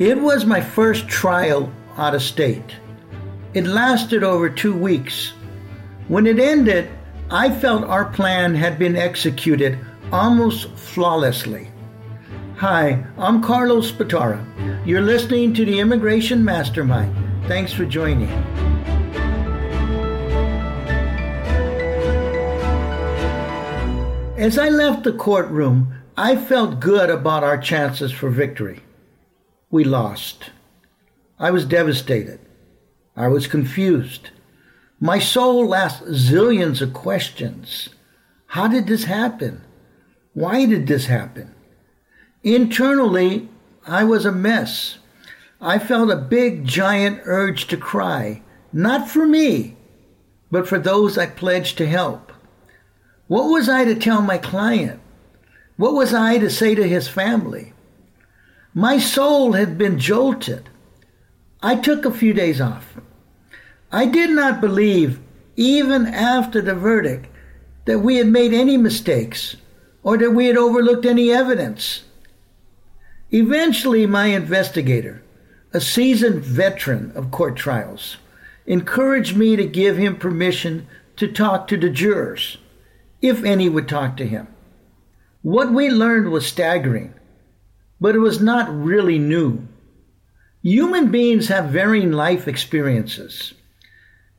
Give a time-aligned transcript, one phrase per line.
[0.00, 2.74] It was my first trial out of state.
[3.54, 5.34] It lasted over two weeks.
[6.08, 6.90] When it ended,
[7.30, 9.78] I felt our plan had been executed
[10.10, 11.70] almost flawlessly.
[12.56, 14.44] Hi, I'm Carlos Batara.
[14.84, 17.14] You're listening to the Immigration Mastermind.
[17.46, 18.30] Thanks for joining.
[24.36, 28.83] As I left the courtroom, I felt good about our chances for victory.
[29.74, 30.52] We lost.
[31.36, 32.38] I was devastated.
[33.16, 34.30] I was confused.
[35.00, 37.88] My soul asked zillions of questions.
[38.46, 39.62] How did this happen?
[40.32, 41.56] Why did this happen?
[42.44, 43.48] Internally,
[43.84, 44.98] I was a mess.
[45.60, 49.76] I felt a big, giant urge to cry, not for me,
[50.52, 52.30] but for those I pledged to help.
[53.26, 55.00] What was I to tell my client?
[55.76, 57.73] What was I to say to his family?
[58.76, 60.68] My soul had been jolted.
[61.62, 62.98] I took a few days off.
[63.92, 65.20] I did not believe,
[65.54, 67.26] even after the verdict,
[67.84, 69.54] that we had made any mistakes
[70.02, 72.02] or that we had overlooked any evidence.
[73.30, 75.22] Eventually, my investigator,
[75.72, 78.16] a seasoned veteran of court trials,
[78.66, 82.56] encouraged me to give him permission to talk to the jurors,
[83.22, 84.48] if any would talk to him.
[85.42, 87.14] What we learned was staggering,
[88.00, 89.66] but it was not really new.
[90.62, 93.54] Human beings have varying life experiences,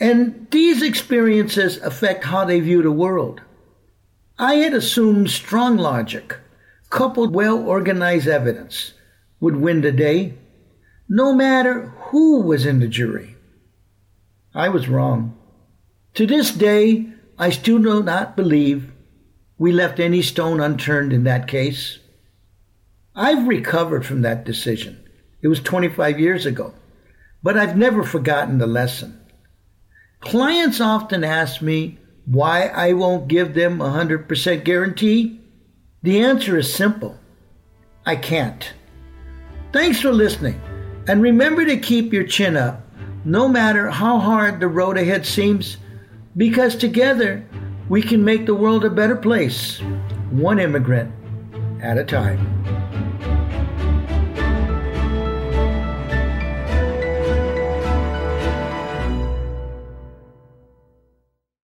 [0.00, 3.40] and these experiences affect how they view the world.
[4.38, 6.36] I had assumed strong logic,
[6.90, 8.92] coupled well organized evidence,
[9.40, 10.34] would win the day,
[11.08, 13.36] no matter who was in the jury.
[14.54, 15.36] I was wrong.
[16.14, 17.06] To this day,
[17.38, 18.90] I still do not believe
[19.58, 21.98] we left any stone unturned in that case.
[23.18, 25.04] I've recovered from that decision.
[25.42, 26.72] It was 25 years ago.
[27.42, 29.20] But I've never forgotten the lesson.
[30.20, 35.40] Clients often ask me why I won't give them a 100% guarantee.
[36.02, 37.18] The answer is simple
[38.06, 38.72] I can't.
[39.72, 40.60] Thanks for listening.
[41.08, 42.86] And remember to keep your chin up,
[43.24, 45.76] no matter how hard the road ahead seems,
[46.36, 47.44] because together
[47.88, 49.80] we can make the world a better place,
[50.30, 51.12] one immigrant
[51.82, 52.57] at a time.